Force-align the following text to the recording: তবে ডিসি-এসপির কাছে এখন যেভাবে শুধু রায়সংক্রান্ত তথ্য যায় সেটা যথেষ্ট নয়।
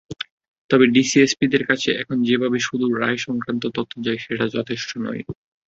তবে 0.69 0.85
ডিসি-এসপির 0.93 1.63
কাছে 1.69 1.89
এখন 2.01 2.17
যেভাবে 2.27 2.57
শুধু 2.67 2.85
রায়সংক্রান্ত 2.95 3.63
তথ্য 3.77 3.93
যায় 4.05 4.19
সেটা 4.25 4.45
যথেষ্ট 4.55 4.89
নয়। 4.99 5.21